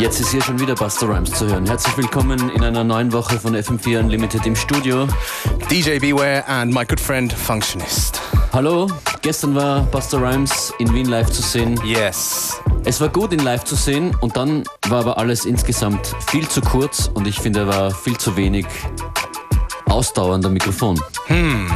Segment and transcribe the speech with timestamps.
[0.00, 1.66] Jetzt ist hier schon wieder Buster Rhymes zu hören.
[1.66, 5.06] Herzlich willkommen in einer neuen Woche von FM4 Unlimited im Studio.
[5.70, 8.18] DJ Beware and my good friend Functionist.
[8.50, 8.90] Hallo,
[9.20, 11.78] gestern war Buster Rhymes in Wien live zu sehen.
[11.84, 12.58] Yes.
[12.84, 16.62] Es war gut, ihn live zu sehen und dann war aber alles insgesamt viel zu
[16.62, 18.64] kurz und ich finde, er war viel zu wenig
[19.84, 20.98] ausdauernder Mikrofon.
[21.26, 21.70] Hm.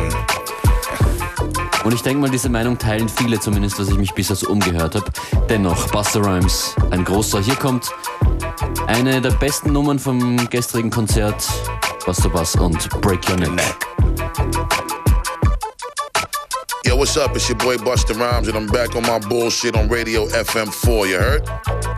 [1.84, 4.94] Und ich denke mal, diese Meinung teilen viele, zumindest was ich mich bisher so umgehört
[4.94, 5.04] habe.
[5.50, 7.42] Dennoch, Buster Rhymes, ein großer.
[7.42, 7.90] Hier kommt
[8.86, 11.46] eine der besten Nummern vom gestrigen Konzert,
[12.06, 13.76] Buster Bass und Break Your Neck.
[16.84, 17.34] Yo, what's up?
[17.34, 21.08] It's your boy Busta Rhymes, and I'm back on my bullshit on Radio FM4.
[21.08, 21.93] You heard?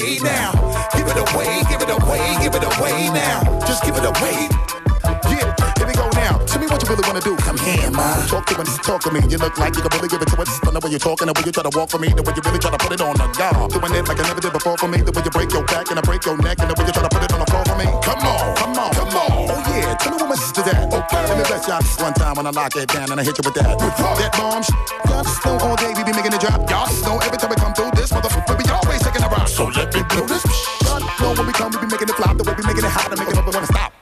[0.00, 0.52] Away now.
[0.96, 3.40] Give it away, give it away, give it away now.
[3.66, 4.48] Just give it away.
[5.28, 5.52] Yeah.
[5.76, 6.38] Here we go now.
[6.46, 7.36] Tell me what you really wanna do.
[7.36, 8.28] Come here, man.
[8.28, 9.20] Talk to me, talk to me.
[9.28, 10.60] You look like you can really give it to us.
[10.60, 12.32] Don't know when you're talking, the way you try to walk for me, the way
[12.34, 13.70] you really try to put it on the guard.
[13.70, 15.90] Doing it like I never did before for me, the way you break your back
[15.90, 17.48] and I break your neck, and the way you try to put it on the
[17.50, 17.86] floor for me.
[18.02, 19.30] Come on, come on, come on.
[19.52, 20.88] Oh yeah, tell me what my sister's at.
[20.88, 23.24] Okay, let me bless y'all this one time when I lock it down and I
[23.24, 23.78] hit you with that.
[23.78, 24.64] That bomb,
[25.08, 26.60] y'all just know all day we be making it drop.
[26.70, 29.48] Y'all just know every time we come through this motherfucker, we always taking a rock.
[29.48, 29.89] So let
[30.20, 30.44] blow this.
[31.20, 33.10] Know when we come, we be making it flop, the way we making it hot
[33.10, 33.92] and making it wanna stop.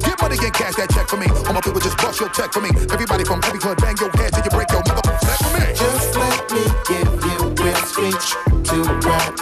[0.00, 1.28] Get money and cash that check for me.
[1.46, 2.70] All my people just bust your check for me.
[2.88, 5.66] Everybody from every hood, bang your head till you break your motherfucking neck for me.
[5.76, 8.26] Just let me give you real speech
[8.68, 8.76] to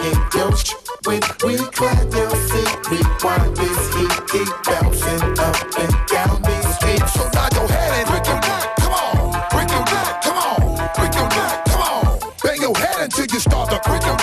[0.06, 0.74] in your sh-
[1.06, 6.68] When we clap your seat, we want this heat keep bouncing up and down these
[6.74, 7.12] streets.
[7.14, 8.66] So nod your head and break your neck.
[8.82, 9.14] Come on,
[9.54, 10.10] break your neck.
[10.26, 10.58] Come on,
[10.96, 11.54] break your neck.
[11.70, 12.02] Come on,
[12.42, 14.15] bang your head until you start to break your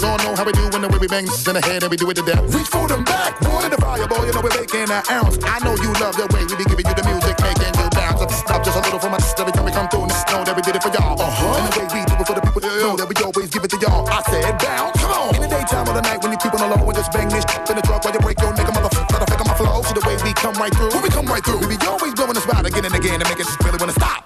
[0.00, 1.84] So I know how we do when the way we bang this in the head
[1.84, 2.40] and we do it to death.
[2.56, 4.24] Reach for them back, in the fire, boy.
[4.24, 5.36] You know we're making an ounce.
[5.44, 8.24] I know you love the way we be giving you the music, making you bounce.
[8.24, 10.08] Up, stop just a little for my sister every time we come through.
[10.08, 11.20] And know that we did it for y'all.
[11.20, 11.52] Uh-huh.
[11.52, 13.70] And the way we do it for the people, know that we always give it
[13.76, 14.08] to y'all.
[14.08, 15.36] I said bounce, come on.
[15.36, 17.28] In the daytime or the night when you keep on the low and just bang
[17.28, 19.04] this in the truck while you break your nigga motherfucker.
[19.20, 19.84] Let fake on my flow.
[19.84, 20.96] See the way we come right through.
[20.96, 23.28] When we come right through, we be always blowing the spot again and again and
[23.28, 24.19] make it really wanna stop.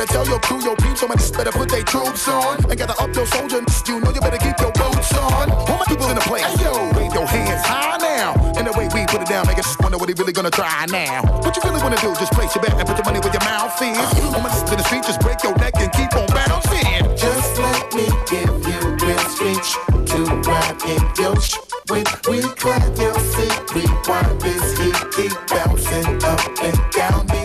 [0.00, 2.56] Better tell your crew, your peeps, somebody better put their troops on.
[2.64, 5.52] And gather up your soldiers, you know you better keep your boots on.
[5.52, 8.32] All my people in the place, yo, wave your hands high now.
[8.56, 10.86] And the way we put it down, make us wonder what he really gonna try
[10.88, 11.20] now.
[11.44, 13.44] What you really wanna do, just place your bet and put your money where your
[13.44, 14.00] mouth is.
[14.32, 17.04] On my in the street, just break your neck and keep on bouncing.
[17.20, 19.68] Just let me give you real speech
[20.16, 20.18] to
[20.48, 21.60] ride in your sh-
[21.92, 27.39] When we clap your seat, we want this heat keep bouncing up and down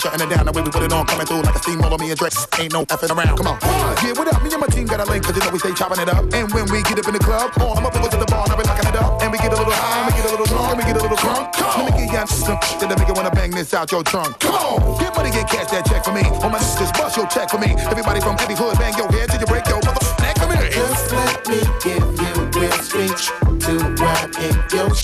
[0.00, 0.48] shutting it down.
[0.48, 1.98] The way we put it on, coming through like a steamroller.
[2.00, 3.36] Me and Drex ain't no effing around.
[3.36, 3.58] Come on,
[4.00, 4.40] yeah, what up?
[4.42, 6.24] Me and my team got a link, cause you know we stay chopping it up.
[6.32, 8.52] And when we get up in the club, all I'm up to the bar, and
[8.52, 9.20] I be locking it up.
[9.20, 10.96] And we get a little high, and we get a little drunk, and we get
[10.96, 11.52] a little drunk.
[11.60, 14.40] Let me get you some shit that make you wanna bang this out your trunk.
[14.40, 16.24] Come on, get money get cash that check for me.
[16.40, 17.76] All my sisters, bust your check for me.
[17.92, 20.56] Everybody from every hood, bang your head till you break your motherfucking neck for me.
[20.72, 23.28] Just let me give you real speech
[23.68, 24.94] to ride in your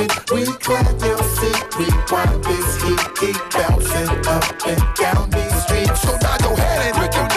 [0.00, 5.62] When we clap your seat, we want this heat keep bouncing up and down these
[5.64, 6.00] streets.
[6.00, 7.29] So nod your head and break your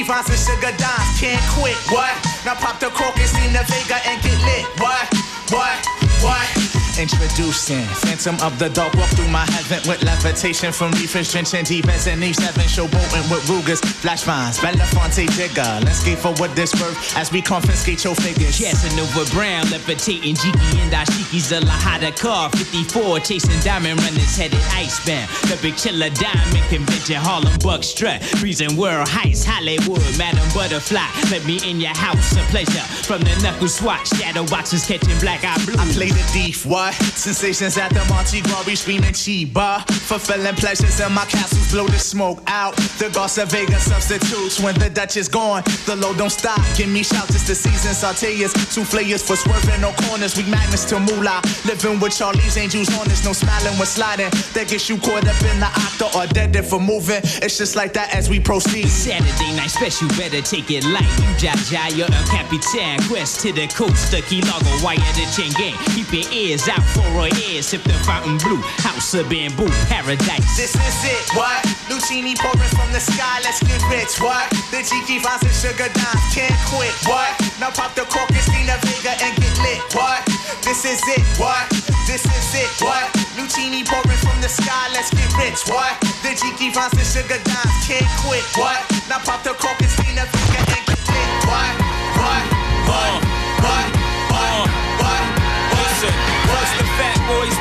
[0.00, 2.16] Finds and sugar dimes, can't quit, what?
[2.46, 4.00] Now pop the crocus in the Vega
[7.00, 8.92] Introducing Phantom of the Dark.
[8.92, 12.52] Walk through my heaven with levitation from reefers drenching deep as an E7.
[12.68, 15.82] Showboating with Rugers, flash vines, Belafonte Jigger.
[15.82, 18.60] Let's get for what this worth as we confiscate your figures.
[18.60, 22.50] Casanova Brown, levitating Jiki and Dashiki's a Lahada car.
[22.50, 25.30] 54, chasing diamond runners headed icebound.
[25.48, 28.22] The big chiller diamond convention, Harlem Buck strut.
[28.22, 31.08] Freezing world heights, Hollywood, Madam Butterfly.
[31.30, 32.84] Let me in your house, a pleasure.
[33.08, 35.80] From the knuckle swatch, shadow boxes catching black eye blue.
[35.80, 39.84] I play the thief, Sensations at the Monte we screaming Chiba.
[39.90, 42.76] Fulfilling pleasures in my castles, blow the smoke out.
[42.98, 45.62] The Garza Vega substitutes when the Dutch is gone.
[45.86, 47.92] The load don't stop, give me shouts, it's the season.
[47.92, 50.36] Sauteas, souffleurs for swerving no corners.
[50.36, 51.42] We magnets to moolah.
[51.66, 54.30] Living with Charlie's angels on this, no smiling when sliding.
[54.54, 57.20] That gets you caught up in the octa or dead if for moving.
[57.42, 58.88] It's just like that as we proceed.
[58.88, 61.10] Saturday night special, better take it light.
[61.20, 63.02] You Jaja, you're a Capitan.
[63.08, 65.76] Quest to the coast, the Key Largo, wire the chain gang.
[65.94, 68.60] Keep your ears out for a ear, sip the fountain blue.
[68.80, 70.56] House of bamboo, paradise.
[70.56, 71.62] This is it, what?
[71.88, 74.48] Lucini pouring from the sky, let's get rich, what?
[74.70, 77.32] The Jiki vines and sugar dimes, can't quit, what?
[77.58, 80.24] Now pop the cork, Christina Vega and get lit, what?
[80.62, 81.68] This is it, what?
[82.06, 83.06] This is it, what?
[83.36, 85.94] Lucini pouring from the sky, let's get rich, what?
[86.22, 88.80] The Jiki vines and sugar dimes, can't quit, what?
[89.08, 91.72] Now pop the cork, Christina Vega and get lit, what?
[92.20, 92.44] What?
[92.90, 93.22] What?
[93.64, 93.94] What?
[93.94, 93.99] What?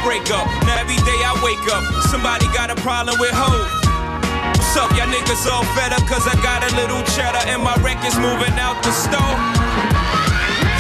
[0.04, 3.68] Break up, now every day I wake up, somebody got a problem with hope.
[4.56, 7.76] What's up, y'all niggas all fed up cause I got a little cheddar and my
[7.82, 9.89] record's moving out the store?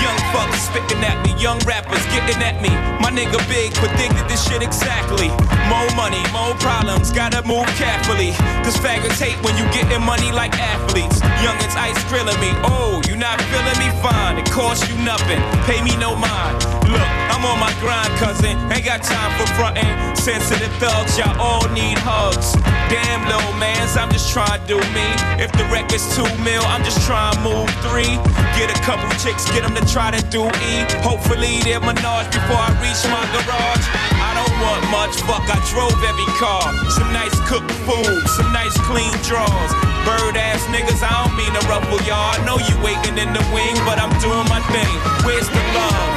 [0.01, 2.69] Young fuckers spitting at me, young rappers getting at me.
[3.03, 5.29] My nigga big predicted this shit exactly.
[5.67, 8.31] More money, more problems, gotta move carefully.
[8.63, 11.19] Cause faggots hate when you getting money like athletes.
[11.43, 14.37] Youngins ice grilling me, oh, you not feeling me fine.
[14.37, 16.57] It costs you nothing, pay me no mind.
[16.89, 18.57] Look, I'm on my grind, cousin.
[18.71, 20.15] Ain't got time for frontin'.
[20.15, 22.53] Sensitive thugs, y'all all need hugs.
[22.89, 25.07] Damn, little mans, I'm just trying to do me.
[25.37, 28.17] If the record's two mil, I'm just trying to move three.
[28.57, 30.85] Get a couple chicks, get them to try to do E.
[31.01, 33.85] Hopefully they're menage before I reach my garage.
[34.21, 36.61] I don't want much, fuck, I drove every car.
[36.93, 39.73] Some nice cooked food, some nice clean drawers.
[40.05, 42.37] Bird ass niggas, I don't mean to ruffle y'all.
[42.37, 44.93] I know you waiting in the wing, but I'm doing my thing.
[45.25, 46.09] Where's the love?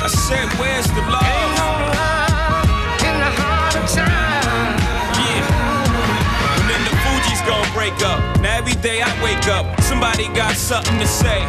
[0.00, 1.33] I said, where's the love?
[8.74, 11.40] Every day I wake up, somebody got something to say.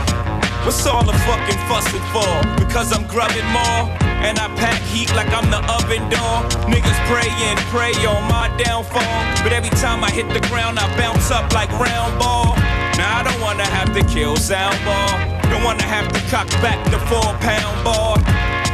[0.64, 2.30] What's all the fucking fussing for?
[2.58, 3.90] Because I'm grubbing more.
[4.26, 6.38] And I pack heat like I'm the oven door.
[6.66, 9.02] Niggas pray and pray on my downfall.
[9.44, 12.56] But every time I hit the ground, I bounce up like round ball.
[12.98, 15.14] Now I don't wanna have to kill sound ball.
[15.52, 18.18] Don't wanna have to cock back the four pound ball.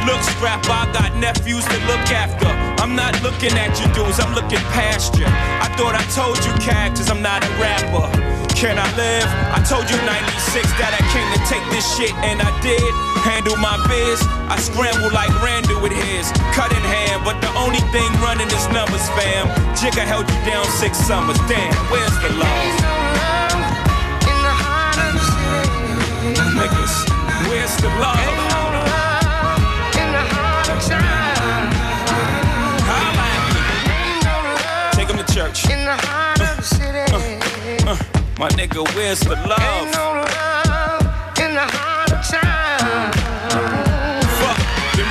[0.06, 2.50] Look, scrap, I got nephews to look after.
[2.82, 5.26] I'm not looking at you dudes, I'm looking past you.
[5.26, 8.10] I thought I told you characters, I'm not a rapper.
[8.58, 9.26] Can I live?
[9.54, 12.82] I told you 96 that I came to take this shit, and I did.
[13.22, 14.18] Handle my biz,
[14.50, 16.30] I scramble like Randall with his.
[16.50, 19.46] Cunningham, but the only thing running is numbers, fam.
[19.78, 22.74] Jigga held you down six summers, damn, where's the love?
[26.58, 26.94] Niggas,
[27.46, 28.41] where's the love?
[35.54, 35.86] Take 'em
[36.36, 37.86] to church.
[37.86, 37.96] Uh,
[38.38, 39.58] my nigga, where's the love?
[39.94, 41.91] Fuck,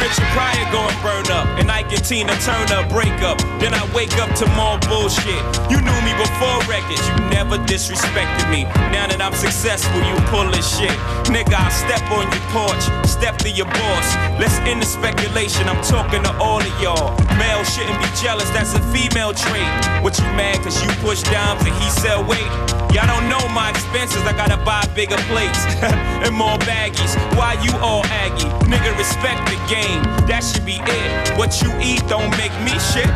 [0.01, 3.37] Richard Pryor going burn up, and Ike and Tina Turner break up.
[3.61, 5.37] Then I wake up to more bullshit.
[5.69, 8.65] You knew me before records, you never disrespected me.
[8.89, 10.97] Now that I'm successful, you pull this shit.
[11.29, 14.07] Nigga, I step on your porch, step to your boss.
[14.41, 17.13] Let's end the speculation, I'm talking to all of y'all.
[17.37, 19.69] Male shouldn't be jealous, that's a female trait.
[20.01, 22.49] What you mad cause you push dimes and he sell weight?
[22.91, 25.63] Y'all don't know my expenses, I gotta buy bigger plates
[26.25, 27.15] and more baggies.
[27.37, 28.49] Why you all aggy?
[28.67, 29.90] Nigga, respect the game,
[30.27, 31.37] that should be it.
[31.37, 33.11] What you eat don't make me shit.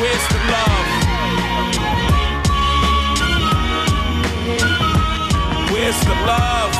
[0.00, 0.86] Where's the love?
[5.72, 6.40] Where's the love?
[6.70, 6.79] Love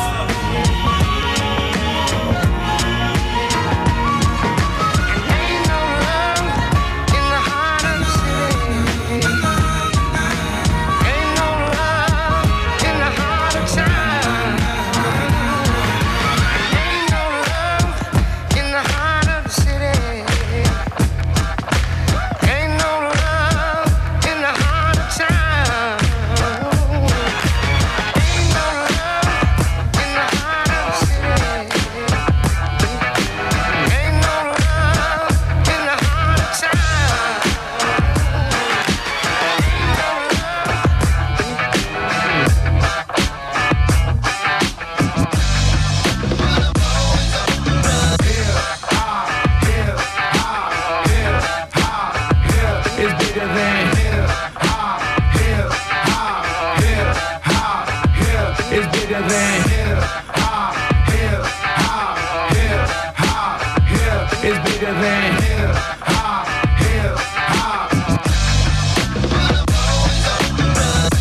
[64.40, 66.48] bigger than hip hop,
[66.80, 67.92] hip hop.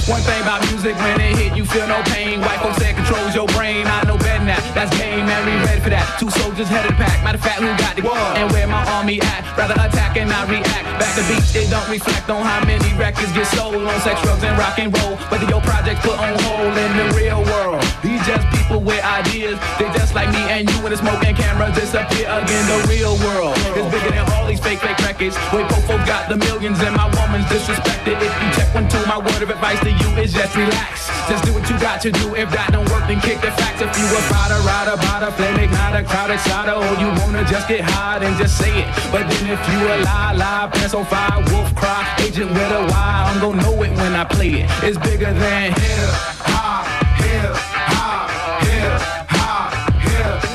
[0.08, 2.40] One thing about music, when it hit, you feel no pain.
[2.40, 3.86] White folks say controls your brain.
[3.88, 4.60] I know better now.
[4.72, 5.44] That's game, man.
[5.44, 6.16] We ready for that.
[6.16, 7.20] Two soldiers headed pack.
[7.24, 8.08] Matter of fact, who got the
[8.40, 9.44] and where my army at?
[9.58, 10.88] Rather attack and not react.
[10.96, 14.44] Back to beats, it don't reflect on how many records get sold on sex, drugs,
[14.44, 15.20] and rock and roll.
[15.28, 17.79] Whether your projects put on hold in the real world.
[18.02, 19.60] These just people with ideas.
[19.78, 22.64] They just like me and you when the smoke and cameras disappear again.
[22.72, 25.36] The real world is bigger than all these fake, fake records.
[25.52, 28.16] Wait, Popo got the millions and my woman's disrespected.
[28.24, 31.12] If you check one, two, my word of advice to you is just relax.
[31.28, 32.36] Just do what you got to do.
[32.36, 33.82] If that don't work, then kick the facts.
[33.84, 37.68] If you a fighter, rider, bada, flame, ignite a crowd, excited, or you wanna just
[37.68, 38.88] get high, then just say it.
[39.12, 43.28] But then if you a lie, lie, on fire, wolf cry, agent with a why,
[43.28, 44.70] I'm gonna know it when I play it.
[44.84, 46.10] It's bigger than hip
[46.48, 46.88] hop,
[47.22, 47.69] hip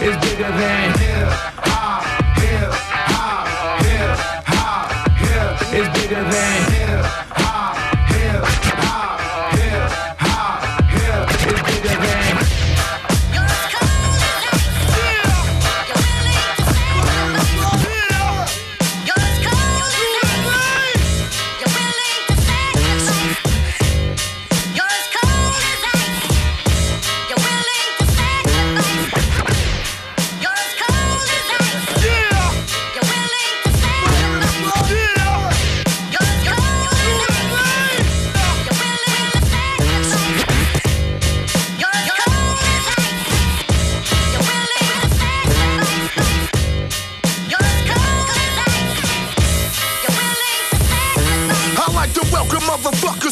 [0.07, 1.04] It's bigger than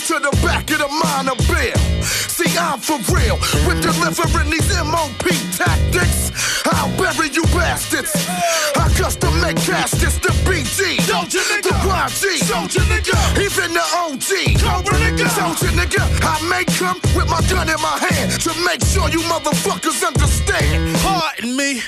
[0.02, 2.02] motherfuckers to the back of the minor bill.
[2.02, 5.24] See, I'm for real with delivering these MOP
[5.56, 6.32] tactics.
[6.66, 8.12] I'll bury you bastards.
[8.76, 12.34] I custom make caskets, the BG, the YG,
[13.40, 14.58] even the OG.
[15.28, 19.20] Soldier nigga, I make them with my gun in my hand to make sure you
[19.20, 20.96] motherfuckers understand.
[20.98, 21.82] Pardon me.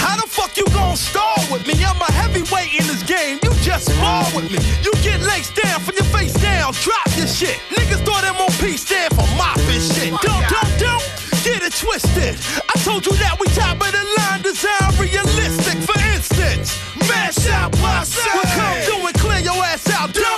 [0.00, 1.74] How the fuck you gon' stall with me?
[1.84, 3.38] I'm a heavyweight in this game.
[3.42, 4.60] You just fall with me.
[4.80, 6.72] You get laced down from your face down.
[6.80, 7.58] Drop your shit.
[7.76, 10.12] Niggas thought MOP stand for mopping shit.
[10.24, 11.04] Don't, don't, don't
[11.44, 12.36] get it twisted.
[12.68, 15.76] I told you that we top of the line, design realistic.
[15.84, 16.76] For instance,
[17.08, 18.32] mash out my side.
[18.36, 20.14] We come through and clear your ass out.
[20.14, 20.29] Dump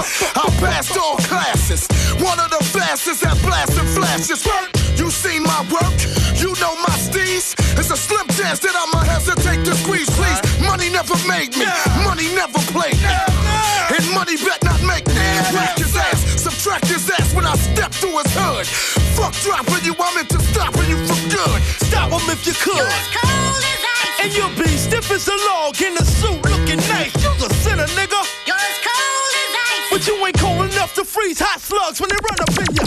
[0.00, 1.84] I passed all classes.
[2.24, 4.40] One of the fastest at blasting flashes.
[4.96, 5.92] You seen my work?
[6.40, 7.52] You know my steez?
[7.76, 10.40] It's a slim chance that I'ma hesitate to squeeze, please.
[10.64, 11.68] Money never made me.
[12.00, 13.12] Money never played me.
[13.92, 15.26] And money bet not make me.
[15.52, 18.66] Whack his ass, subtract his ass when I step through his hood.
[19.20, 21.60] Fuck dropping you, I'm into stopping you for good.
[21.84, 22.88] Stop him if you could.
[24.22, 27.19] And you'll be stiff as a log in a suit looking nice.
[31.20, 32.84] Freeze hot slugs when they run up in you.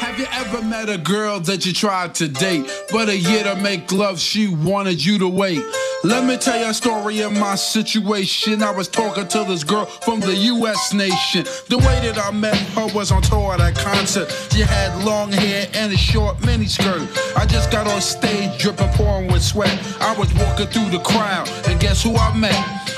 [0.00, 3.56] Have you ever met a girl that you tried to date, but a year to
[3.56, 5.62] make love, she wanted you to wait?
[6.04, 8.62] Let me tell you a story of my situation.
[8.62, 11.44] I was talking to this girl from the US nation.
[11.68, 14.28] The way that I met her was on tour at a concert.
[14.50, 17.08] She had long hair and a short miniskirt.
[17.36, 19.78] I just got on stage dripping, pouring with sweat.
[20.00, 22.91] I was walking through the crowd, and guess who I met?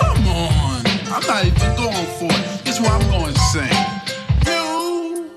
[0.00, 0.82] Come on.
[1.14, 2.68] I'm not even going for it.
[2.68, 3.78] Is what I'm going to sing.
[4.46, 5.30] You,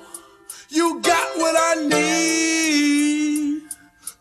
[0.70, 3.64] you got what I need.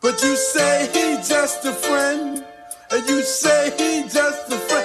[0.03, 2.45] But you say he just a friend.
[2.91, 4.76] And you say he just a friend.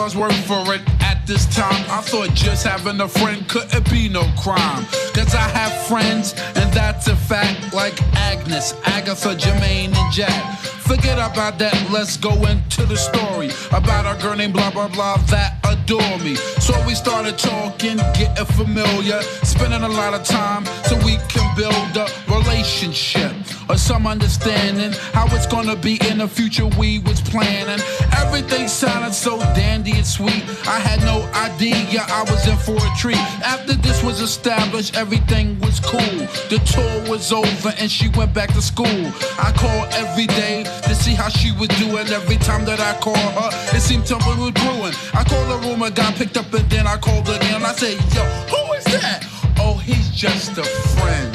[0.00, 1.84] Was worth for it at this time.
[1.90, 4.86] I thought just having a friend couldn't be no crime.
[5.12, 10.79] Cause I have friends, and that's a fact, like Agnes, Agatha, Jermaine, and Jack.
[10.90, 15.18] Forget about that, let's go into the story about our girl named blah blah blah
[15.30, 16.34] that adore me.
[16.34, 21.96] So we started talking, getting familiar, spending a lot of time so we can build
[21.96, 23.30] a relationship
[23.68, 27.80] or some understanding how it's gonna be in the future we was planning.
[28.16, 30.42] Everything sounded so dandy and sweet.
[30.66, 33.24] I had no idea I was in for a treat.
[33.46, 36.18] After this was established, everything was cool.
[36.50, 39.12] The tour was over and she went back to school.
[39.38, 42.06] I called every day to see how she was doing.
[42.08, 44.94] Every time that I call her, it seemed something was brewing.
[45.14, 47.62] I called the room, oh a guy picked up, and then I called again.
[47.62, 48.22] I said, Yo,
[48.52, 49.26] who is that?
[49.58, 51.34] Oh, he's just a friend.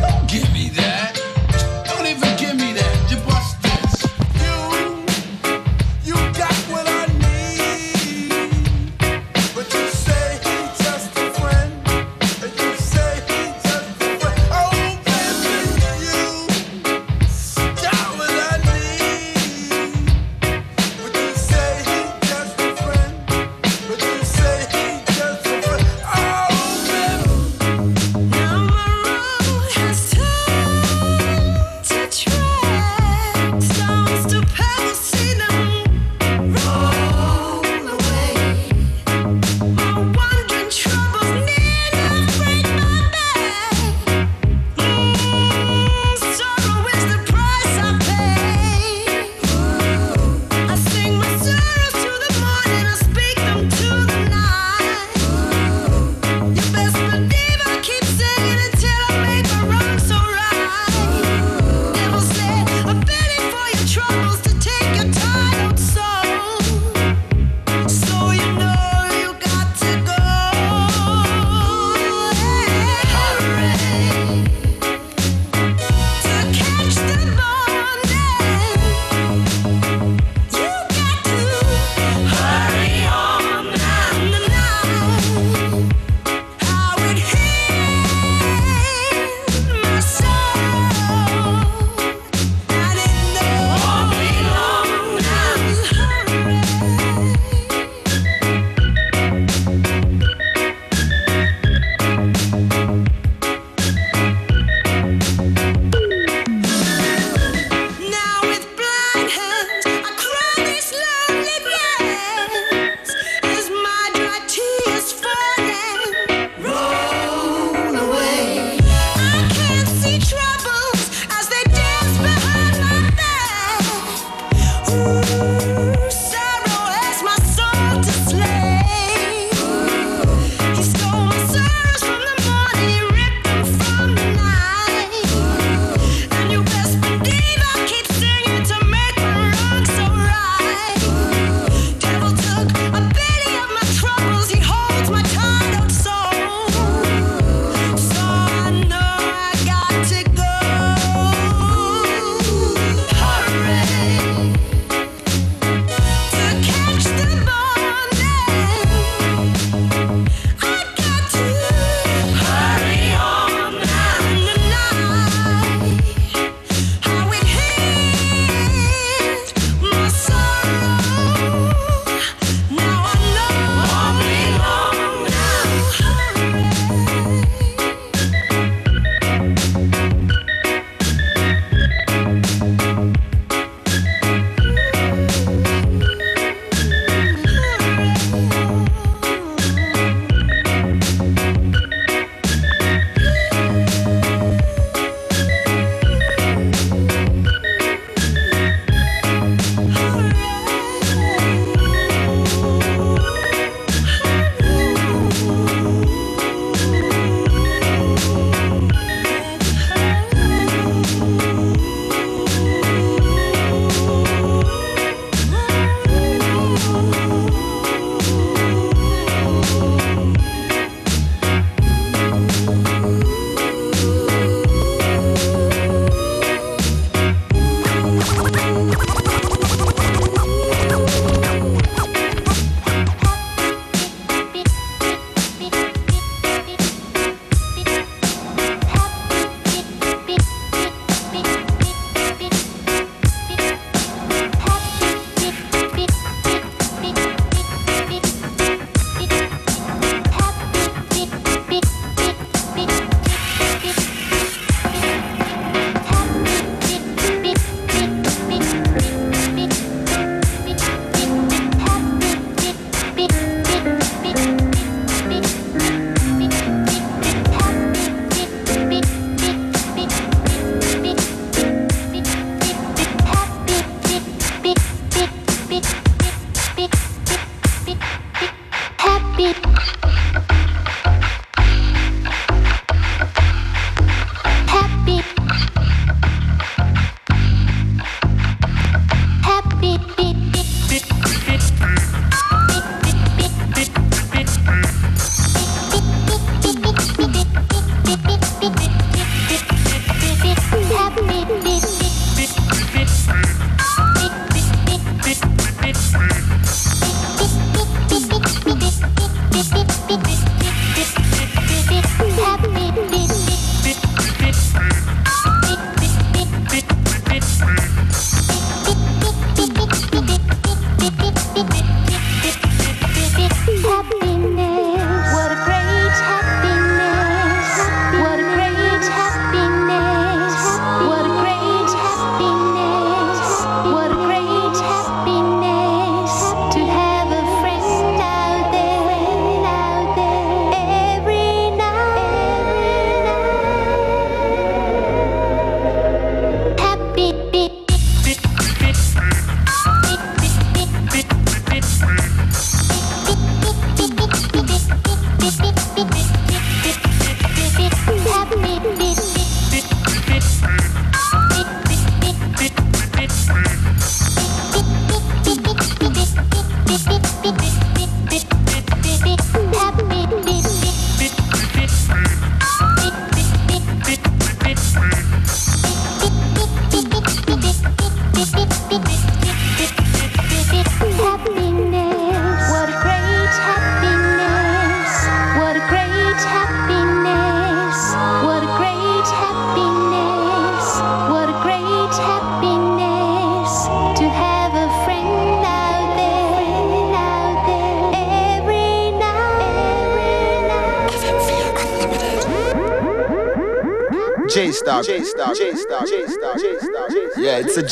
[0.00, 1.25] Don't give me that.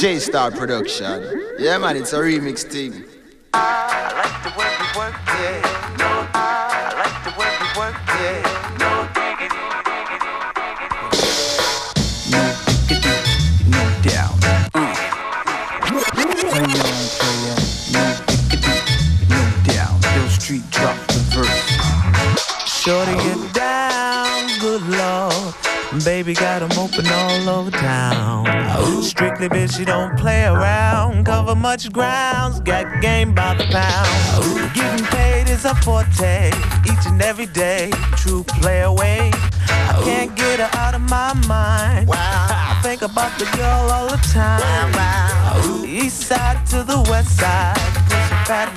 [0.05, 1.47] J Star production.
[1.59, 3.07] Yeah, man, it's a remix thing.
[3.55, 6.04] I like the way work, yeah.
[29.49, 31.27] Bitch, she don't play around.
[31.27, 34.75] Cover much grounds, got game by the pound.
[34.75, 36.49] Getting paid is a forte,
[36.87, 37.91] each and every day.
[38.17, 39.31] True play away.
[39.69, 42.09] I can't get her out of my mind.
[42.11, 45.85] I think about the girl all the time.
[45.85, 47.77] East side to the west side,
[48.09, 48.69] pushing fat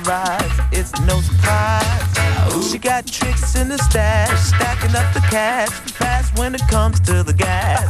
[0.72, 2.70] it's no surprise.
[2.70, 7.22] She got tricks in the stash, stacking up the cash, fast when it comes to
[7.22, 7.82] the gas.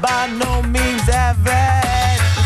[0.00, 1.87] By no means average,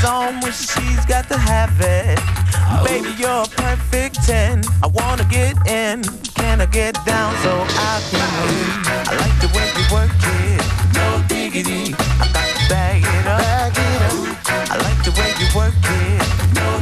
[0.04, 2.18] on when she's got to have it.
[2.18, 2.84] Oh.
[2.84, 4.62] Baby, you're a perfect 10.
[4.82, 6.02] I wanna get in,
[6.34, 8.68] can I get down so I can win?
[9.08, 10.62] I like the way you work it,
[10.94, 11.94] no diggity.
[12.20, 14.70] I got to bag it up, bag it up.
[14.70, 16.81] I like the way you work it, no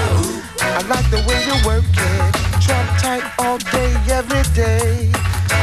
[0.81, 5.11] I like the way you work it, trap tight all day, every day.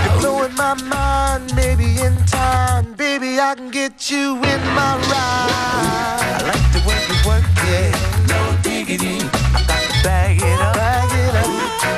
[0.05, 6.23] You're blowing my mind, maybe in time, baby I can get you in my ride.
[6.23, 7.93] I like the way you work it,
[8.29, 9.19] no diggity.
[9.57, 11.51] I got to bag it up, bag it up.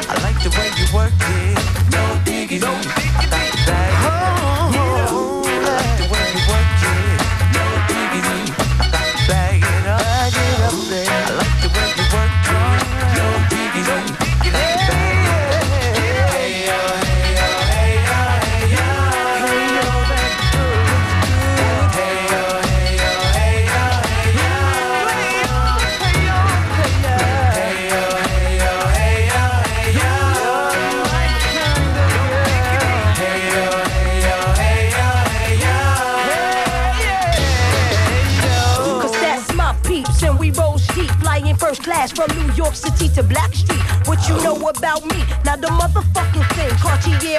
[0.09, 2.65] I like the way you work it, no diggity.
[2.65, 3.00] I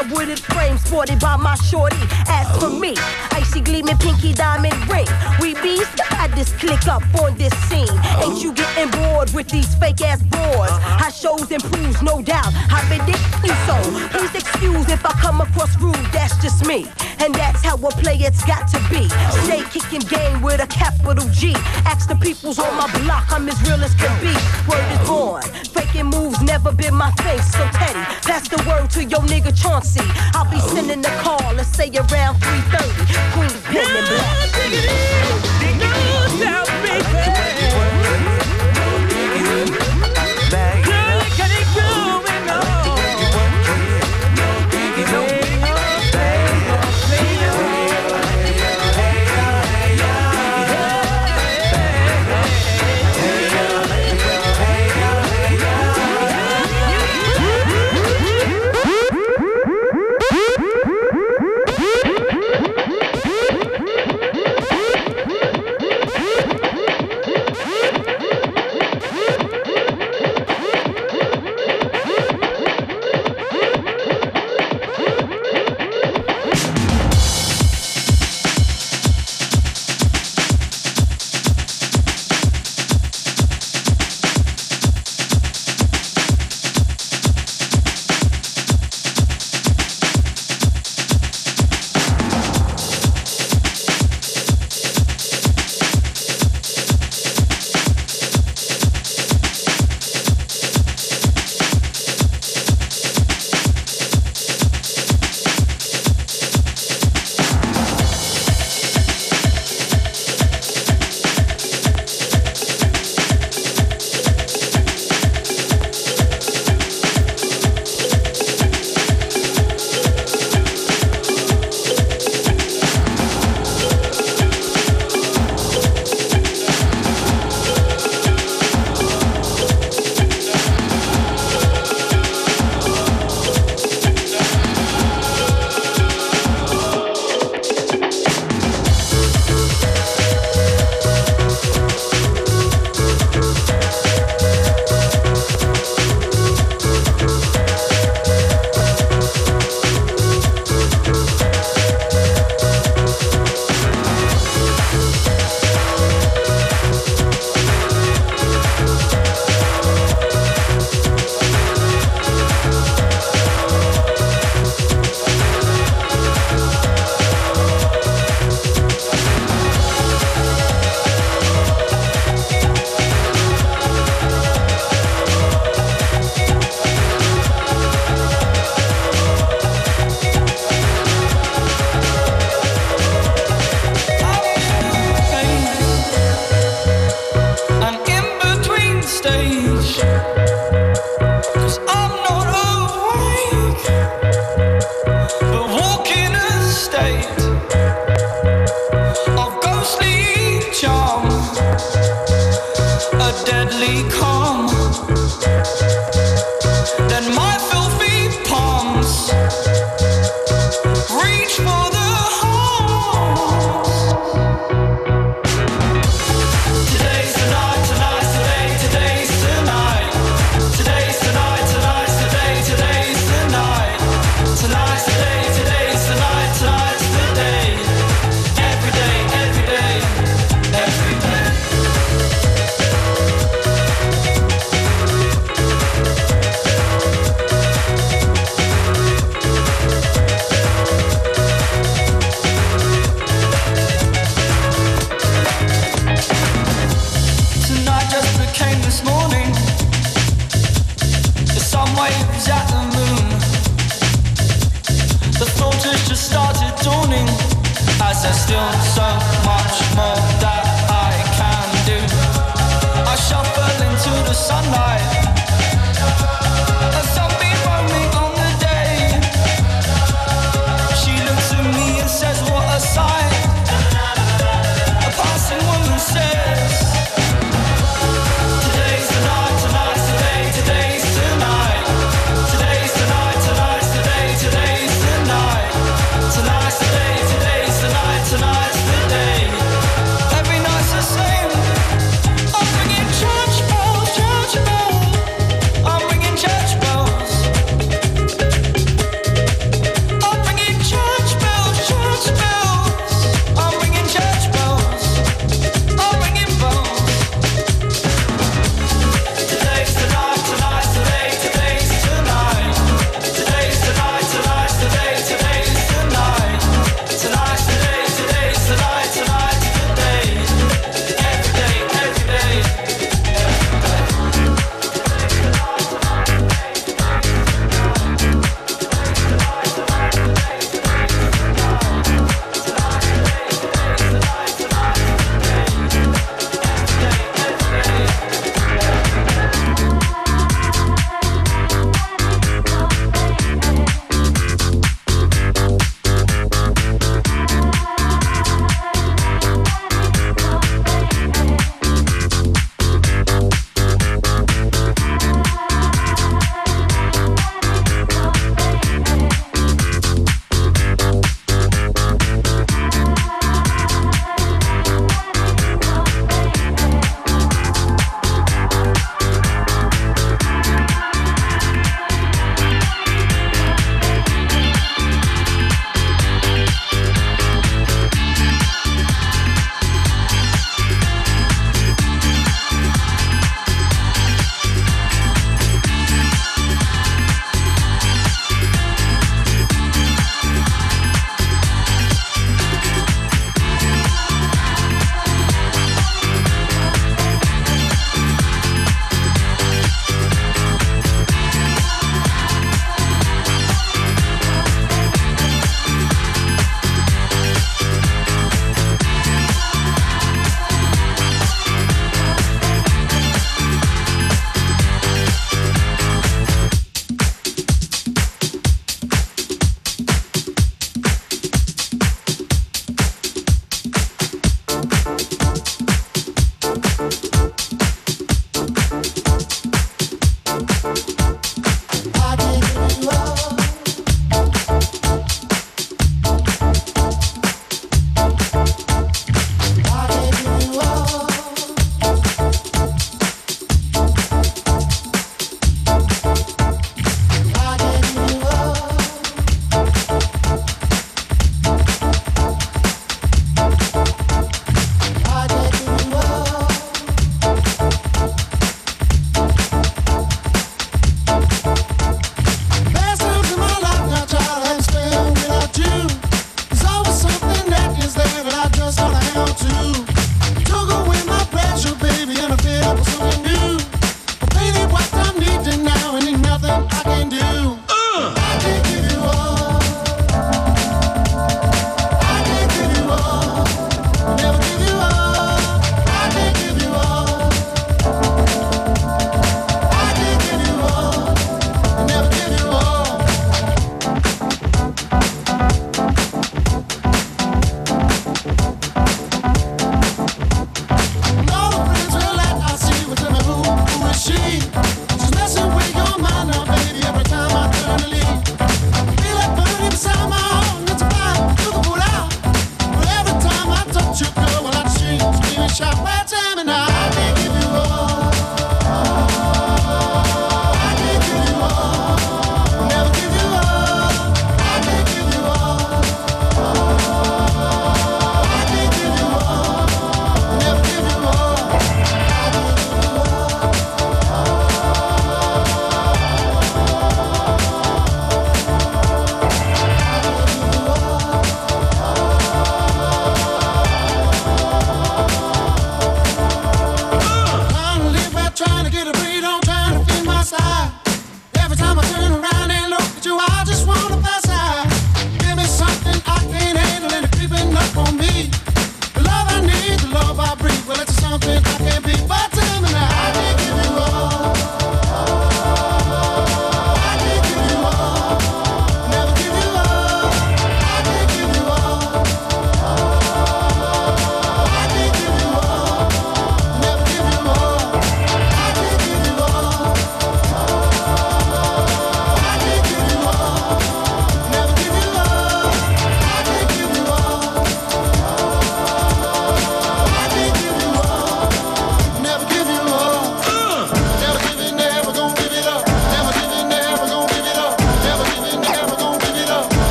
[0.00, 1.96] Cartier wooded frame, sported by my shorty.
[2.28, 2.94] As for me,
[3.32, 5.06] icy gleaming pinky diamond ring.
[5.40, 7.88] We bees got this click up on this scene.
[8.22, 10.72] Ain't you getting bored with these fake ass broads?
[10.72, 10.98] Uh-huh.
[10.98, 12.52] How shows improves, no doubt.
[12.70, 14.18] I predict you so.
[14.18, 16.86] Please excuse if I come across rude, that's just me.
[17.18, 19.08] And that's how a play it's got to be.
[19.44, 21.52] Stay kicking game with a capital G.
[21.84, 24.32] Ask the peoples on my block, I'm as real as can be.
[24.68, 25.42] Word is born.
[25.90, 27.40] Faking moves never been my thing.
[27.42, 30.00] So Teddy, pass the word to your nigga Chauncey.
[30.34, 33.06] I'll be sending the call, let's say around 3:30.
[33.32, 35.19] Queen and Black.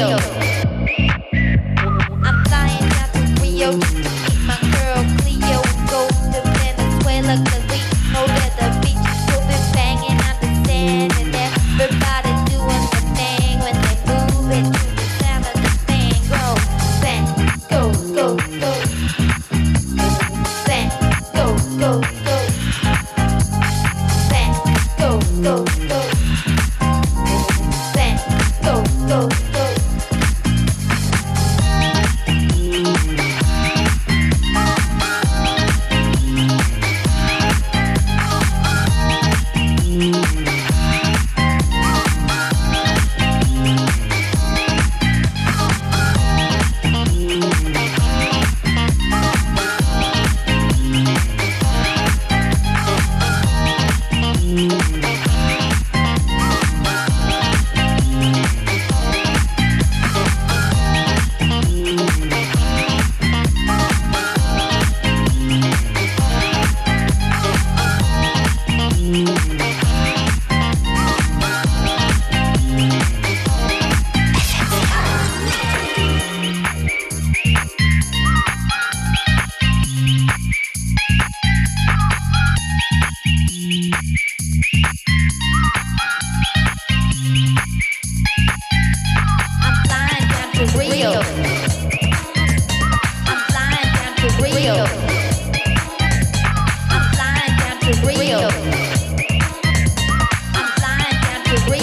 [0.00, 0.39] To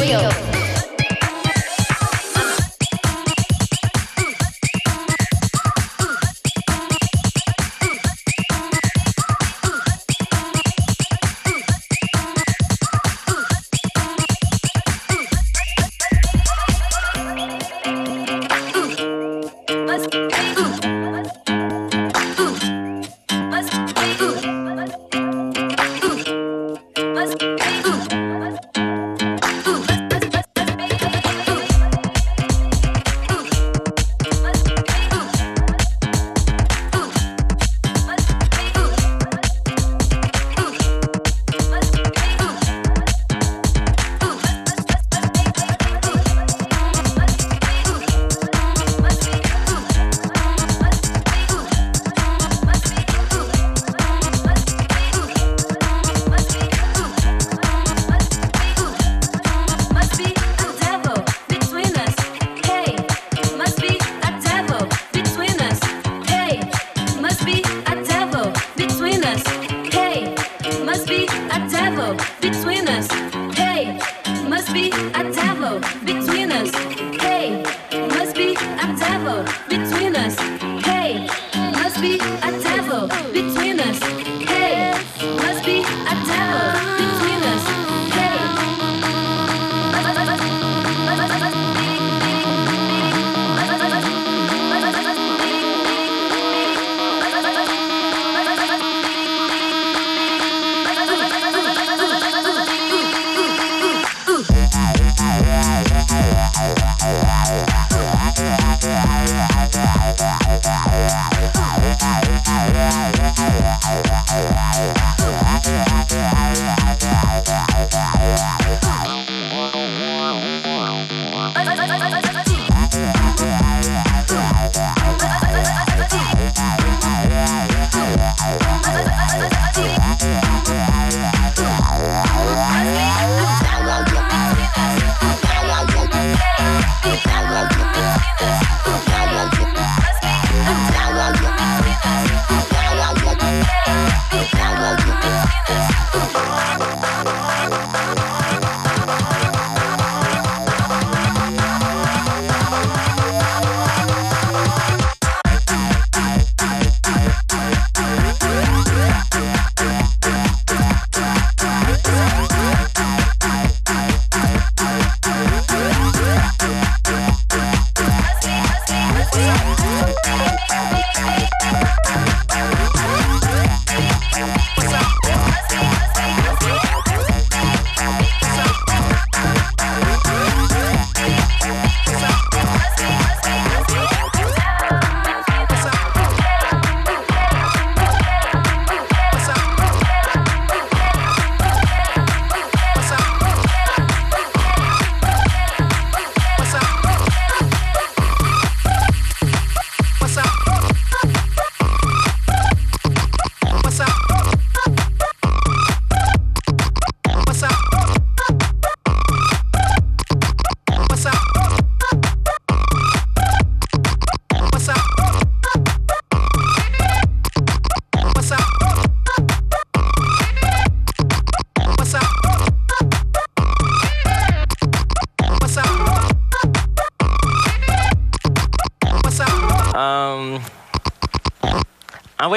[0.07, 0.46] down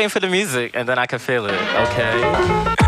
[0.01, 2.80] waiting for the music and then I can feel it, okay?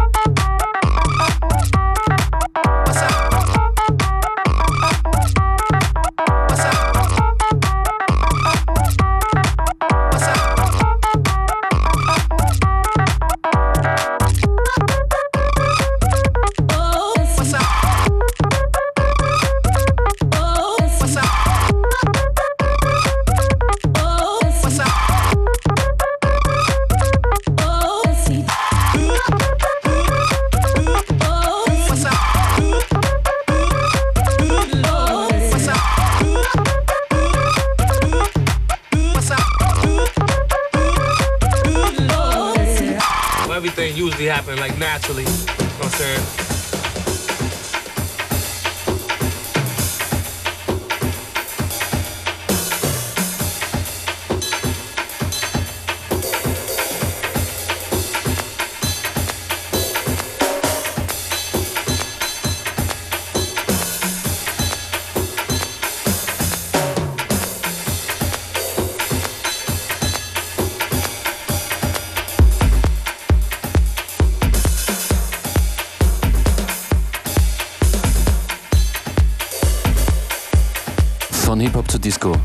[81.72, 82.36] Hip-Hop zu Disco.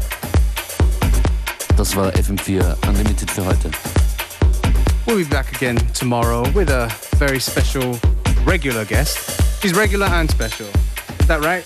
[1.75, 3.69] Das war FM4 Unlimited für heute.
[5.05, 7.99] We'll be back again tomorrow with a very special
[8.45, 9.17] regular guest.
[9.61, 10.67] She's regular and special.
[11.19, 11.61] Is that right?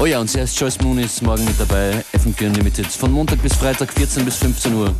[0.00, 3.40] Oh ja, und sie heißt Joyce Moon, ist morgen mit dabei, FM4 Unlimited, von Montag
[3.40, 4.92] bis Freitag, 14 bis 15 Uhr.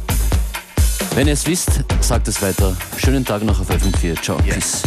[1.17, 2.77] Wenn ihr es wisst, sagt es weiter.
[2.99, 4.23] Schönen Tag noch auf FM4.
[4.23, 4.37] Ciao.
[4.37, 4.83] Peace.